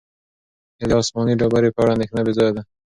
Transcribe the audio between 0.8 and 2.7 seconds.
دې آسماني ډبرې په اړه اندېښنه بې ځایه ده.